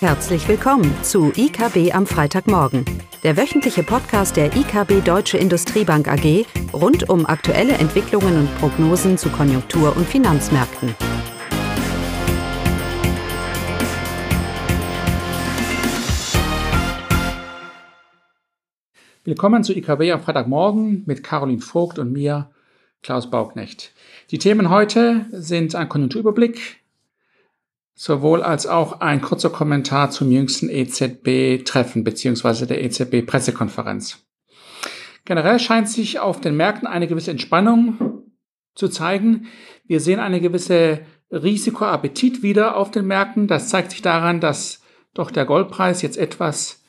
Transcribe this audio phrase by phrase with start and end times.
[0.00, 2.84] Herzlich willkommen zu IKB am Freitagmorgen,
[3.22, 9.30] der wöchentliche Podcast der IKB Deutsche Industriebank AG rund um aktuelle Entwicklungen und Prognosen zu
[9.30, 10.94] Konjunktur- und Finanzmärkten.
[19.24, 22.50] Willkommen zu IKB am Freitagmorgen mit Caroline Vogt und mir,
[23.02, 23.94] Klaus Bauknecht.
[24.30, 26.82] Die Themen heute sind ein Konjunkturüberblick,
[27.96, 32.66] sowohl als auch ein kurzer Kommentar zum jüngsten EZB-Treffen bzw.
[32.66, 34.18] der EZB-Pressekonferenz.
[35.24, 38.22] Generell scheint sich auf den Märkten eine gewisse Entspannung
[38.74, 39.46] zu zeigen.
[39.86, 41.00] Wir sehen eine gewisse
[41.32, 43.48] Risikoappetit wieder auf den Märkten.
[43.48, 44.82] Das zeigt sich daran, dass
[45.14, 46.84] doch der Goldpreis jetzt etwas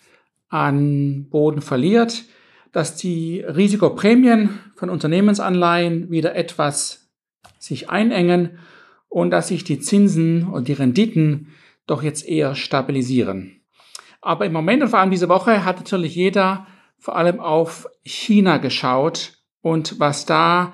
[0.50, 2.26] an Boden verliert,
[2.74, 7.10] dass die Risikoprämien von Unternehmensanleihen wieder etwas
[7.58, 8.60] sich einengen
[9.10, 11.54] und dass sich die Zinsen und die Renditen
[11.86, 13.62] doch jetzt eher stabilisieren.
[14.22, 18.58] Aber im Moment und vor allem diese Woche hat natürlich jeder vor allem auf China
[18.58, 20.74] geschaut und was da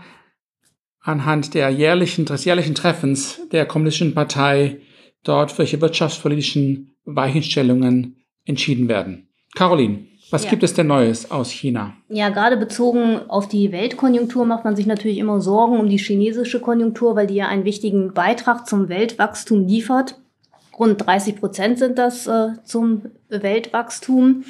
[0.99, 4.81] anhand der jährlichen, des jährlichen Treffens der Kommunistischen Partei
[5.23, 9.29] dort welche wirtschaftspolitischen Weichenstellungen entschieden werden.
[9.55, 10.49] Caroline, was ja.
[10.49, 11.93] gibt es denn Neues aus China?
[12.09, 16.59] Ja, gerade bezogen auf die Weltkonjunktur macht man sich natürlich immer Sorgen um die chinesische
[16.59, 20.19] Konjunktur, weil die ja einen wichtigen Beitrag zum Weltwachstum liefert.
[20.79, 24.43] Rund 30 Prozent sind das äh, zum Weltwachstum.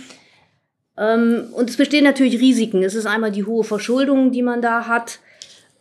[0.98, 2.81] Ähm, und es bestehen natürlich Risiken.
[2.81, 5.20] Es ist einmal die hohe Verschuldung, die man da hat.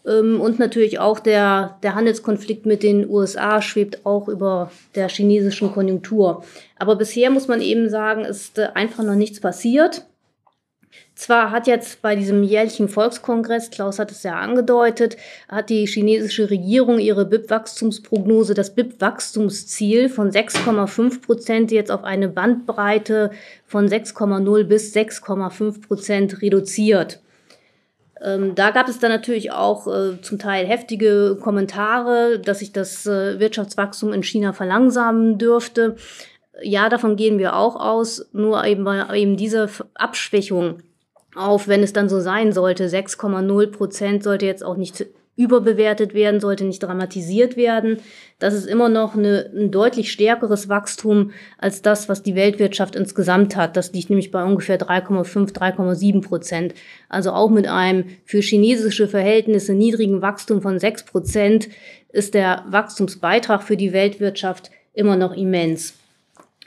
[0.06, 5.72] Ähm, und natürlich auch der, der Handelskonflikt mit den USA schwebt auch über der chinesischen
[5.72, 6.44] Konjunktur.
[6.78, 10.06] Aber bisher muss man eben sagen, ist äh, einfach noch nichts passiert.
[11.14, 15.16] Zwar hat jetzt bei diesem jährlichen Volkskongress, Klaus hat es ja angedeutet,
[15.48, 23.30] hat die chinesische Regierung ihre BIP-Wachstumsprognose, das BIP-Wachstumsziel von 6,5 Prozent jetzt auf eine Bandbreite
[23.66, 27.21] von 6,0 bis 6,5 Prozent reduziert.
[28.22, 33.06] Ähm, da gab es dann natürlich auch äh, zum Teil heftige Kommentare, dass sich das
[33.06, 35.96] äh, Wirtschaftswachstum in China verlangsamen dürfte.
[36.62, 40.82] Ja, davon gehen wir auch aus, nur eben, eben diese Abschwächung
[41.34, 46.40] auf, wenn es dann so sein sollte, 6,0 Prozent sollte jetzt auch nicht überbewertet werden,
[46.40, 47.98] sollte nicht dramatisiert werden.
[48.38, 53.56] Das ist immer noch eine, ein deutlich stärkeres Wachstum als das, was die Weltwirtschaft insgesamt
[53.56, 53.76] hat.
[53.76, 56.74] Das liegt nämlich bei ungefähr 3,5, 3,7 Prozent.
[57.08, 61.68] Also auch mit einem für chinesische Verhältnisse niedrigen Wachstum von 6 Prozent
[62.10, 65.94] ist der Wachstumsbeitrag für die Weltwirtschaft immer noch immens.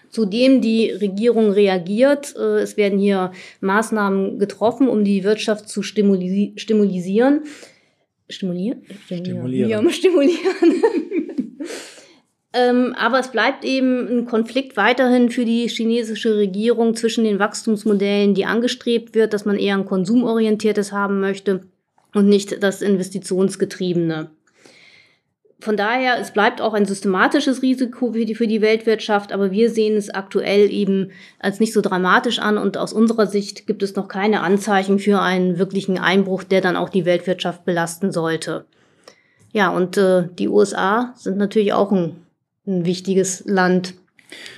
[0.10, 2.34] Zudem die Regierung reagiert.
[2.36, 7.44] Äh, es werden hier Maßnahmen getroffen, um die Wirtschaft zu stimulisieren
[8.30, 8.84] stimulieren?
[9.06, 9.70] Stimulieren.
[9.70, 10.84] Ja, stimulieren.
[12.54, 18.34] ähm, aber es bleibt eben ein Konflikt weiterhin für die chinesische Regierung zwischen den Wachstumsmodellen,
[18.34, 21.62] die angestrebt wird, dass man eher ein konsumorientiertes haben möchte
[22.14, 24.30] und nicht das investitionsgetriebene.
[25.60, 29.70] Von daher, es bleibt auch ein systematisches Risiko für die, für die Weltwirtschaft, aber wir
[29.70, 33.96] sehen es aktuell eben als nicht so dramatisch an und aus unserer Sicht gibt es
[33.96, 38.66] noch keine Anzeichen für einen wirklichen Einbruch, der dann auch die Weltwirtschaft belasten sollte.
[39.54, 42.18] Ja, und äh, die USA sind natürlich auch ein,
[42.68, 43.94] ein wichtiges Land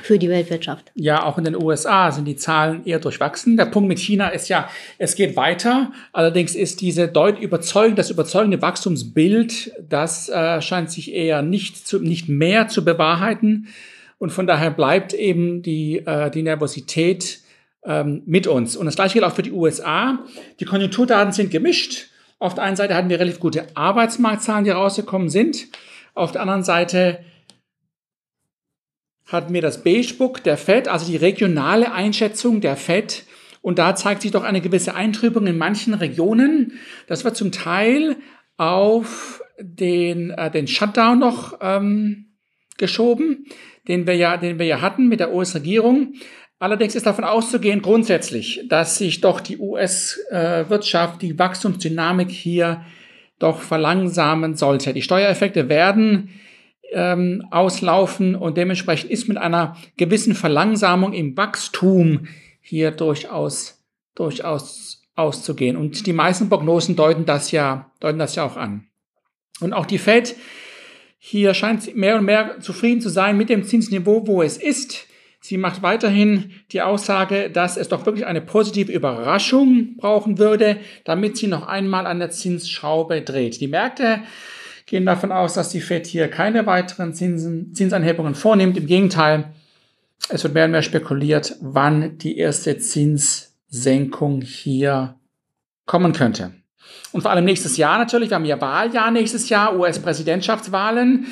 [0.03, 0.91] für die Weltwirtschaft.
[0.95, 3.57] Ja, auch in den USA sind die Zahlen eher durchwachsen.
[3.57, 5.91] Der Punkt mit China ist ja, es geht weiter.
[6.13, 11.99] Allerdings ist diese deut überzeugende, das überzeugende Wachstumsbild, das äh, scheint sich eher nicht, zu,
[11.99, 13.67] nicht mehr zu bewahrheiten.
[14.19, 17.39] Und von daher bleibt eben die, äh, die Nervosität
[17.85, 18.75] ähm, mit uns.
[18.75, 20.19] Und das gleiche gilt auch für die USA.
[20.59, 22.07] Die Konjunkturdaten sind gemischt.
[22.39, 25.67] Auf der einen Seite hatten wir relativ gute Arbeitsmarktzahlen, die rausgekommen sind.
[26.13, 27.19] Auf der anderen Seite
[29.27, 33.25] hatten wir das Beige Book der FED, also die regionale Einschätzung der FED.
[33.61, 36.73] Und da zeigt sich doch eine gewisse Eintrübung in manchen Regionen.
[37.07, 38.15] Das war zum Teil
[38.55, 42.27] auf den, äh, den Shutdown noch ähm,
[42.77, 43.45] geschoben,
[43.87, 46.13] den wir, ja, den wir ja hatten mit der US-Regierung.
[46.59, 52.83] Allerdings ist davon auszugehen grundsätzlich, dass sich doch die US-Wirtschaft, die Wachstumsdynamik hier
[53.37, 54.93] doch verlangsamen sollte.
[54.93, 56.29] Die Steuereffekte werden
[56.91, 62.27] ähm, auslaufen und dementsprechend ist mit einer gewissen Verlangsamung im Wachstum
[62.61, 63.83] hier durchaus,
[64.15, 65.75] durchaus auszugehen.
[65.75, 68.87] Und die meisten Prognosen deuten das ja, deuten das ja auch an.
[69.59, 70.35] Und auch die Fed
[71.19, 75.07] hier scheint mehr und mehr zufrieden zu sein mit dem Zinsniveau, wo es ist.
[75.39, 81.37] Sie macht weiterhin die Aussage, dass es doch wirklich eine positive Überraschung brauchen würde, damit
[81.37, 83.61] sie noch einmal an der Zinsschraube dreht.
[83.61, 84.21] Die Märkte
[84.87, 88.77] gehen davon aus, dass die Fed hier keine weiteren Zinsen, Zinsanhebungen vornimmt.
[88.77, 89.53] Im Gegenteil,
[90.29, 95.15] es wird mehr und mehr spekuliert, wann die erste Zinssenkung hier
[95.85, 96.53] kommen könnte.
[97.11, 101.27] Und vor allem nächstes Jahr natürlich, wir haben ja Wahljahr nächstes Jahr, US-Präsidentschaftswahlen.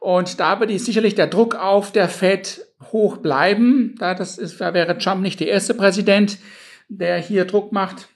[0.00, 3.94] Und da wird sicherlich der Druck auf der Fed hoch bleiben.
[3.98, 6.38] Da, das ist, da wäre Trump nicht der erste Präsident,
[6.88, 8.08] der hier Druck macht,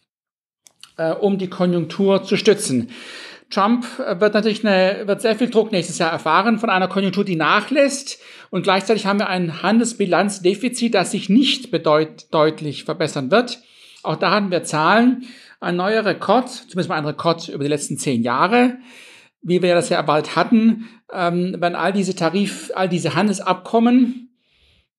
[0.96, 2.90] äh, um die Konjunktur zu stützen.
[3.52, 7.24] Trump äh, wird natürlich eine, wird sehr viel Druck nächstes Jahr erfahren von einer Konjunktur,
[7.24, 8.18] die nachlässt.
[8.50, 13.60] Und gleichzeitig haben wir ein Handelsbilanzdefizit, das sich nicht bedeut deutlich verbessern wird.
[14.02, 15.26] Auch da hatten wir Zahlen.
[15.60, 18.78] Ein neuer Rekord, zumindest mal ein Rekord über die letzten zehn Jahre,
[19.42, 24.30] wie wir das ja bald hatten, ähm, wenn all diese Tarif, all diese Handelsabkommen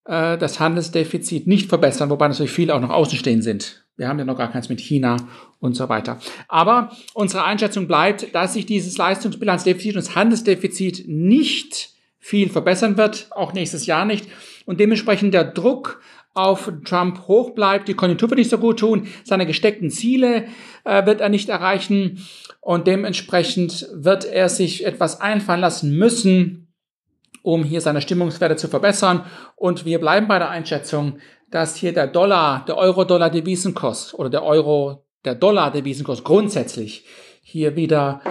[0.06, 3.83] äh, das Handelsdefizit nicht verbessern, wobei natürlich viele auch noch außenstehend sind.
[3.96, 5.18] Wir haben ja noch gar keins mit China
[5.60, 6.20] und so weiter.
[6.48, 13.28] Aber unsere Einschätzung bleibt, dass sich dieses Leistungsbilanzdefizit und das Handelsdefizit nicht viel verbessern wird,
[13.32, 14.28] auch nächstes Jahr nicht.
[14.66, 16.02] Und dementsprechend der Druck
[16.34, 17.88] auf Trump hoch bleibt.
[17.88, 19.08] Die Konjunktur wird nicht so gut tun.
[19.24, 20.48] Seine gesteckten Ziele
[20.84, 22.26] äh, wird er nicht erreichen.
[22.60, 26.74] Und dementsprechend wird er sich etwas einfallen lassen müssen,
[27.44, 29.26] um hier seine Stimmungswerte zu verbessern.
[29.56, 31.20] Und wir bleiben bei der Einschätzung,
[31.54, 37.06] dass hier der Dollar, der Euro-Dollar-Devisenkurs oder der Euro, der Dollar-Devisenkurs grundsätzlich
[37.44, 38.22] hier wieder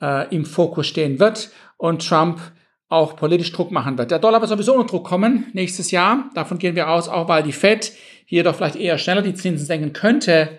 [0.00, 2.40] äh, im Fokus stehen wird und Trump
[2.88, 4.10] auch politisch Druck machen wird.
[4.10, 6.30] Der Dollar wird sowieso unter Druck kommen nächstes Jahr.
[6.34, 7.92] Davon gehen wir aus, auch weil die Fed
[8.24, 10.58] hier doch vielleicht eher schneller die Zinsen senken könnte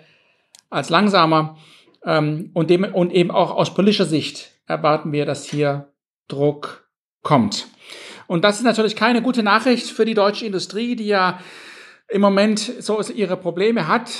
[0.70, 1.58] als langsamer.
[2.04, 5.92] Ähm, und, dem, und eben auch aus politischer Sicht erwarten wir, dass hier
[6.28, 6.88] Druck
[7.22, 7.66] kommt.
[8.28, 11.40] Und das ist natürlich keine gute Nachricht für die deutsche Industrie, die ja
[12.12, 14.10] im Moment so ihre Probleme hat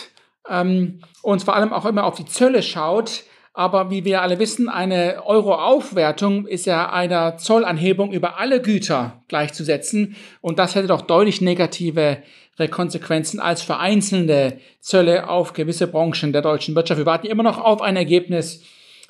[0.48, 3.24] ähm, und vor allem auch immer auf die Zölle schaut.
[3.54, 10.16] Aber wie wir alle wissen, eine Euro-Aufwertung ist ja einer Zollanhebung über alle Güter gleichzusetzen.
[10.40, 12.22] Und das hätte doch deutlich negative
[12.70, 16.98] Konsequenzen als vereinzelte Zölle auf gewisse Branchen der deutschen Wirtschaft.
[16.98, 18.62] Wir warten immer noch auf ein Ergebnis,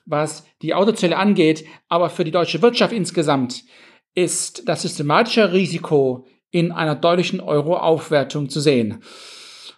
[0.06, 1.64] was die Autozölle angeht.
[1.88, 3.62] Aber für die deutsche Wirtschaft insgesamt
[4.14, 9.02] ist das systematische Risiko in einer deutlichen Euro-Aufwertung zu sehen.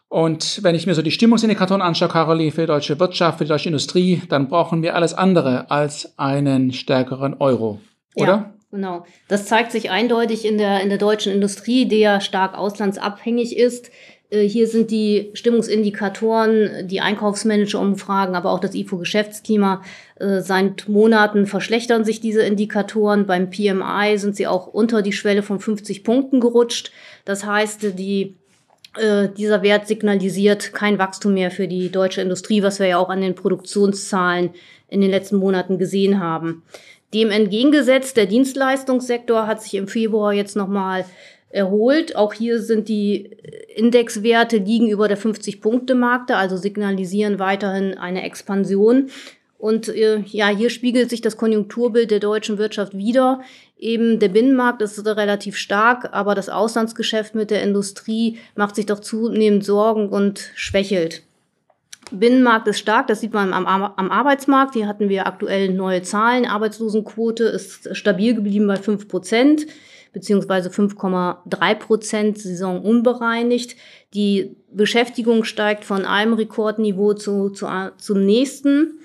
[0.09, 3.49] Und wenn ich mir so die Stimmungsindikatoren anschaue, Caroline, für die deutsche Wirtschaft, für die
[3.49, 7.81] deutsche Industrie, dann brauchen wir alles andere als einen stärkeren Euro,
[8.15, 8.33] oder?
[8.33, 9.07] Ja, genau.
[9.29, 13.91] Das zeigt sich eindeutig in der, in der deutschen Industrie, die ja stark auslandsabhängig ist.
[14.31, 19.83] Äh, hier sind die Stimmungsindikatoren, die Einkaufsmanager-Umfragen, aber auch das IFO-Geschäftsklima.
[20.17, 23.27] Äh, seit Monaten verschlechtern sich diese Indikatoren.
[23.27, 26.93] Beim PMI sind sie auch unter die Schwelle von 50 Punkten gerutscht.
[27.25, 28.35] Das heißt, die,
[28.99, 33.11] äh, dieser Wert signalisiert kein Wachstum mehr für die deutsche Industrie, was wir ja auch
[33.11, 34.51] an den Produktionszahlen
[34.89, 36.63] in den letzten Monaten gesehen haben.
[37.13, 41.05] Dem entgegengesetzt, der Dienstleistungssektor hat sich im Februar jetzt nochmal
[41.49, 42.17] erholt.
[42.17, 43.31] Auch hier sind die
[43.75, 49.11] Indexwerte liegen über der 50-Punkte-Markte, also signalisieren weiterhin eine Expansion.
[49.59, 53.41] Und äh, ja, hier spiegelt sich das Konjunkturbild der deutschen Wirtschaft wieder.
[53.79, 59.01] Eben der Binnenmarkt ist relativ stark, aber das Auslandsgeschäft mit der Industrie macht sich doch
[59.01, 61.23] zunehmend Sorgen und schwächelt.
[62.11, 64.75] Binnenmarkt ist stark, das sieht man am, am Arbeitsmarkt.
[64.75, 66.45] Hier hatten wir aktuell neue Zahlen.
[66.45, 69.67] Arbeitslosenquote ist stabil geblieben bei 5 Prozent
[70.15, 73.77] beziehungsweise 5,3 Prozent Saison unbereinigt.
[74.15, 77.67] Die Beschäftigung steigt von einem Rekordniveau zu, zu,
[77.99, 79.01] zum nächsten.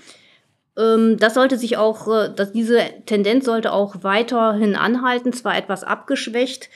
[0.77, 5.83] Ähm, das sollte sich auch, äh, dass diese Tendenz sollte auch weiterhin anhalten, zwar etwas
[5.83, 6.69] abgeschwächt,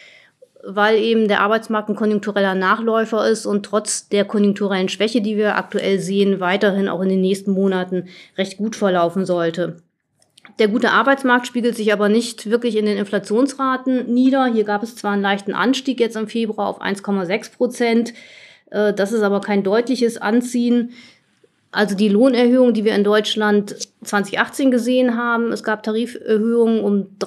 [0.65, 5.55] weil eben der Arbeitsmarkt ein konjunktureller Nachläufer ist und trotz der konjunkturellen Schwäche, die wir
[5.57, 8.07] aktuell sehen, weiterhin auch in den nächsten Monaten
[8.38, 9.77] recht gut verlaufen sollte.
[10.60, 14.45] Der gute Arbeitsmarkt spiegelt sich aber nicht wirklich in den Inflationsraten nieder.
[14.45, 18.13] Hier gab es zwar einen leichten Anstieg jetzt im Februar auf 1,6 Prozent.
[18.69, 20.91] Äh, das ist aber kein deutliches Anziehen.
[21.72, 27.17] Also die Lohnerhöhung, die wir in Deutschland 2018 gesehen haben, es gab Tariferhöhungen um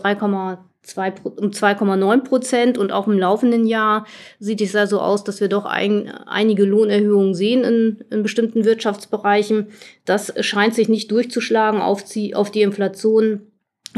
[0.87, 4.07] 3,2 um 2,9 Prozent und auch im laufenden Jahr
[4.39, 8.65] sieht es ja so aus, dass wir doch ein, einige Lohnerhöhungen sehen in, in bestimmten
[8.65, 9.69] Wirtschaftsbereichen.
[10.05, 13.43] Das scheint sich nicht durchzuschlagen auf die, auf die Inflation,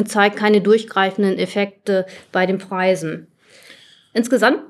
[0.04, 3.28] zeigt keine durchgreifenden Effekte bei den Preisen.
[4.12, 4.62] Insgesamt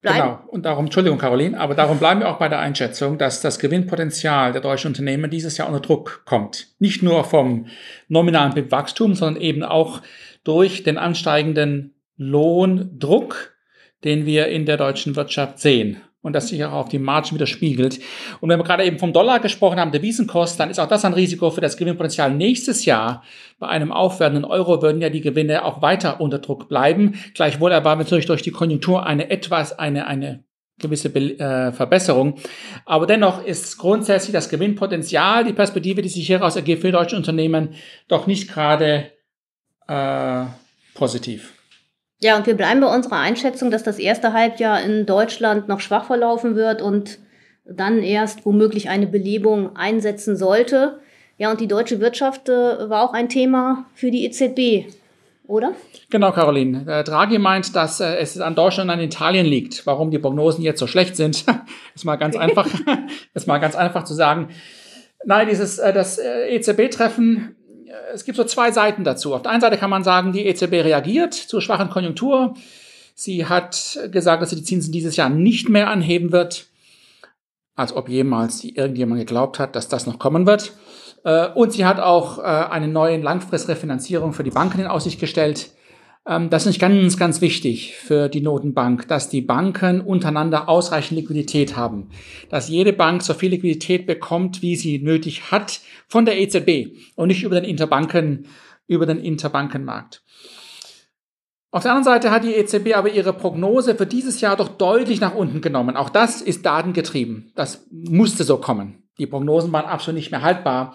[0.00, 0.18] Bleiben.
[0.18, 3.58] Genau, und darum, Entschuldigung, Caroline, aber darum bleiben wir auch bei der Einschätzung, dass das
[3.58, 6.68] Gewinnpotenzial der deutschen Unternehmen dieses Jahr unter Druck kommt.
[6.78, 7.66] Nicht nur vom
[8.06, 10.00] nominalen BIP-Wachstum, sondern eben auch
[10.48, 13.54] durch den ansteigenden Lohndruck,
[14.02, 16.00] den wir in der deutschen Wirtschaft sehen.
[16.20, 18.00] und das sich auch auf die Margen widerspiegelt.
[18.40, 21.04] Und wenn wir gerade eben vom Dollar gesprochen haben, der Wiesenkost, dann ist auch das
[21.04, 23.22] ein Risiko für das Gewinnpotenzial nächstes Jahr.
[23.60, 27.14] Bei einem aufwärmenden Euro würden ja die Gewinne auch weiter unter Druck bleiben.
[27.34, 30.44] Gleichwohl erwarten wir natürlich durch die Konjunktur eine etwas, eine, eine
[30.80, 32.34] gewisse äh, Verbesserung.
[32.84, 37.74] Aber dennoch ist grundsätzlich das Gewinnpotenzial, die Perspektive, die sich hieraus ergibt für deutsche Unternehmen,
[38.08, 39.12] doch nicht gerade
[39.88, 40.44] äh,
[40.94, 41.54] positiv.
[42.20, 46.04] Ja, und wir bleiben bei unserer Einschätzung, dass das erste Halbjahr in Deutschland noch schwach
[46.04, 47.18] verlaufen wird und
[47.64, 50.98] dann erst womöglich eine Belebung einsetzen sollte.
[51.36, 54.92] Ja, und die deutsche Wirtschaft äh, war auch ein Thema für die EZB,
[55.46, 55.74] oder?
[56.10, 56.84] Genau, Caroline.
[56.88, 59.86] Äh, Draghi meint, dass äh, es an Deutschland und an Italien liegt.
[59.86, 61.44] Warum die Prognosen jetzt so schlecht sind,
[61.94, 62.66] ist mal ganz einfach,
[63.34, 64.48] ist mal ganz einfach zu sagen.
[65.24, 67.56] Nein, dieses das EZB-Treffen
[68.12, 69.34] es gibt so zwei Seiten dazu.
[69.34, 72.54] Auf der einen Seite kann man sagen, die EZB reagiert zur schwachen Konjunktur.
[73.14, 76.66] Sie hat gesagt, dass sie die Zinsen dieses Jahr nicht mehr anheben wird,
[77.74, 80.72] als ob jemals irgendjemand geglaubt hat, dass das noch kommen wird.
[81.24, 85.70] Äh, und sie hat auch äh, eine neue Langfristrefinanzierung für die Banken in Aussicht gestellt.
[86.28, 91.76] Ähm, das ist ganz, ganz wichtig für die Notenbank, dass die Banken untereinander ausreichend Liquidität
[91.76, 92.10] haben.
[92.50, 97.28] Dass jede Bank so viel Liquidität bekommt, wie sie nötig hat von der EZB und
[97.28, 98.46] nicht über den Interbanken,
[98.86, 100.22] über den Interbankenmarkt.
[101.70, 105.20] Auf der anderen Seite hat die EZB aber ihre Prognose für dieses Jahr doch deutlich
[105.20, 105.96] nach unten genommen.
[105.96, 107.52] Auch das ist datengetrieben.
[107.54, 109.02] Das musste so kommen.
[109.18, 110.94] Die Prognosen waren absolut nicht mehr haltbar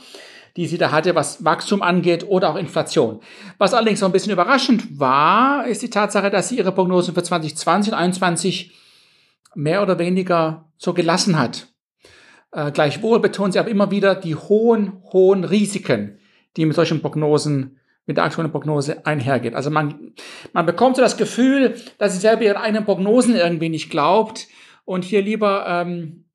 [0.55, 3.21] die sie da hatte, was Wachstum angeht oder auch Inflation.
[3.57, 7.23] Was allerdings so ein bisschen überraschend war, ist die Tatsache, dass sie ihre Prognosen für
[7.23, 8.71] 2020 und 2021
[9.55, 11.67] mehr oder weniger so gelassen hat.
[12.51, 16.19] Äh, gleichwohl betont sie aber immer wieder die hohen, hohen Risiken,
[16.55, 19.55] die mit solchen Prognosen mit der aktuellen Prognose einhergeht.
[19.55, 20.13] Also man,
[20.51, 24.47] man bekommt so das Gefühl, dass sie selber ihren eigenen Prognosen irgendwie nicht glaubt
[24.85, 26.25] und hier lieber ähm,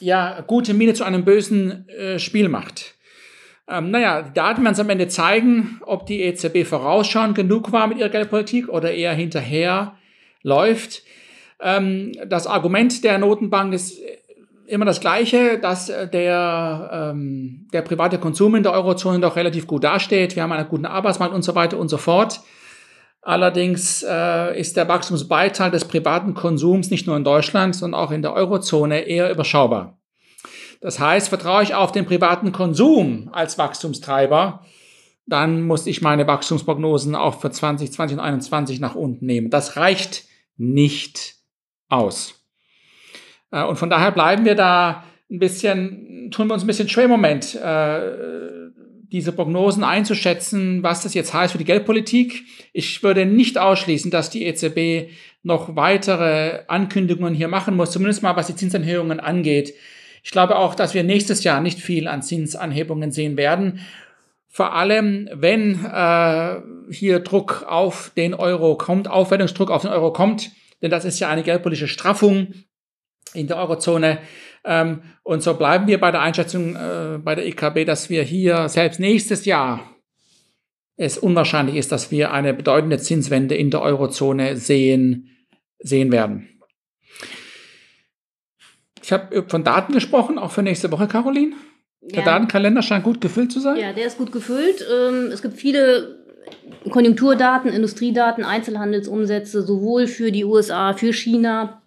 [0.00, 2.94] ja gute Miene zu einem bösen äh, Spiel macht.
[3.70, 7.86] Ähm, naja, die Daten werden es am Ende zeigen, ob die EZB vorausschauend genug war
[7.86, 9.94] mit ihrer Geldpolitik oder eher hinterher
[10.42, 11.02] läuft.
[11.60, 14.00] Ähm, das Argument der Notenbank ist
[14.66, 19.66] immer das gleiche, dass äh, der, ähm, der private Konsum in der Eurozone doch relativ
[19.66, 20.34] gut dasteht.
[20.34, 22.40] Wir haben einen guten Arbeitsmarkt und so weiter und so fort.
[23.22, 28.22] Allerdings äh, ist der Wachstumsbeitrag des privaten Konsums nicht nur in Deutschland, sondern auch in
[28.22, 29.99] der Eurozone eher überschaubar.
[30.80, 34.64] Das heißt, vertraue ich auf den privaten Konsum als Wachstumstreiber,
[35.26, 39.50] dann muss ich meine Wachstumsprognosen auch für 2020 und 2021 nach unten nehmen.
[39.50, 40.24] Das reicht
[40.56, 41.36] nicht
[41.88, 42.34] aus.
[43.52, 47.04] Äh, und von daher bleiben wir da ein bisschen, tun wir uns ein bisschen schwer
[47.04, 48.00] im Moment, äh,
[49.12, 52.44] diese Prognosen einzuschätzen, was das jetzt heißt für die Geldpolitik.
[52.72, 55.10] Ich würde nicht ausschließen, dass die EZB
[55.42, 59.74] noch weitere Ankündigungen hier machen muss, zumindest mal was die Zinsanhörungen angeht.
[60.22, 63.80] Ich glaube auch, dass wir nächstes Jahr nicht viel an Zinsanhebungen sehen werden.
[64.48, 66.60] Vor allem, wenn äh,
[66.90, 70.50] hier Druck auf den Euro kommt, Aufwertungsdruck auf den Euro kommt,
[70.82, 72.54] denn das ist ja eine geldpolitische Straffung
[73.32, 74.18] in der Eurozone.
[74.64, 78.68] Ähm, und so bleiben wir bei der Einschätzung äh, bei der EKB, dass wir hier
[78.68, 79.80] selbst nächstes Jahr
[80.96, 85.30] es unwahrscheinlich ist, dass wir eine bedeutende Zinswende in der Eurozone sehen,
[85.78, 86.59] sehen werden.
[89.10, 91.56] Ich habe von Daten gesprochen, auch für nächste Woche, Caroline.
[92.00, 92.24] Der ja.
[92.24, 93.76] Datenkalender scheint gut gefüllt zu sein.
[93.76, 94.86] Ja, der ist gut gefüllt.
[94.88, 96.20] Ähm, es gibt viele
[96.88, 101.82] Konjunkturdaten, Industriedaten, Einzelhandelsumsätze, sowohl für die USA, für China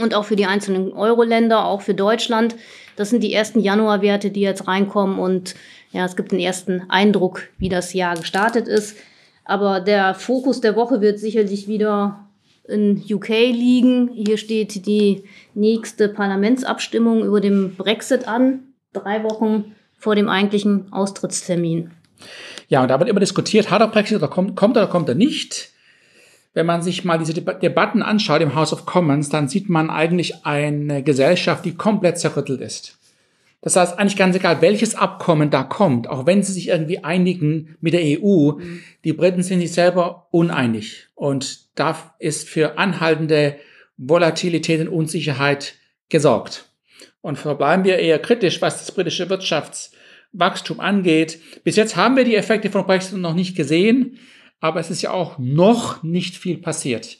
[0.00, 2.56] und auch für die einzelnen Euro-Länder, auch für Deutschland.
[2.96, 5.54] Das sind die ersten Januarwerte, die jetzt reinkommen und
[5.92, 8.96] ja, es gibt einen ersten Eindruck, wie das Jahr gestartet ist.
[9.44, 12.24] Aber der Fokus der Woche wird sicherlich wieder
[12.68, 14.10] in UK liegen.
[14.14, 21.90] Hier steht die nächste Parlamentsabstimmung über den Brexit an, drei Wochen vor dem eigentlichen Austrittstermin.
[22.68, 25.08] Ja, und da wird immer diskutiert, hat er Brexit oder kommt, kommt er oder kommt
[25.08, 25.70] er nicht.
[26.54, 30.46] Wenn man sich mal diese Debatten anschaut im House of Commons, dann sieht man eigentlich
[30.46, 32.96] eine Gesellschaft, die komplett zerrüttelt ist.
[33.64, 37.76] Das heißt, eigentlich ganz egal, welches Abkommen da kommt, auch wenn sie sich irgendwie einigen
[37.80, 38.82] mit der EU, mhm.
[39.04, 41.08] die Briten sind sich selber uneinig.
[41.14, 43.56] Und da ist für anhaltende
[43.96, 45.76] Volatilität und Unsicherheit
[46.10, 46.68] gesorgt.
[47.22, 51.40] Und verbleiben wir eher kritisch, was das britische Wirtschaftswachstum angeht.
[51.64, 54.18] Bis jetzt haben wir die Effekte von Brexit noch nicht gesehen,
[54.60, 57.16] aber es ist ja auch noch nicht viel passiert.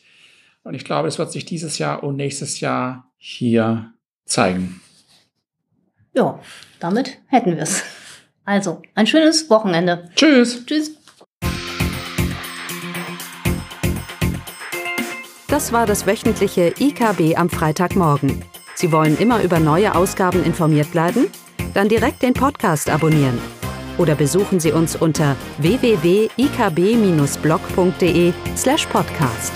[0.62, 3.94] Und ich glaube, es wird sich dieses Jahr und nächstes Jahr hier
[4.26, 4.82] zeigen.
[6.14, 6.38] Ja,
[6.80, 7.82] damit hätten wir es.
[8.44, 10.08] Also, ein schönes Wochenende.
[10.14, 10.64] Tschüss.
[10.64, 10.92] Tschüss.
[15.48, 18.44] Das war das wöchentliche IKB am Freitagmorgen.
[18.74, 21.28] Sie wollen immer über neue Ausgaben informiert bleiben?
[21.74, 23.38] Dann direkt den Podcast abonnieren.
[23.96, 29.52] Oder besuchen Sie uns unter www.ikb-blog.de slash podcast.